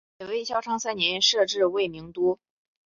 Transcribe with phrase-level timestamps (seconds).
[0.17, 2.35] 北魏孝昌三年设置魏明郡。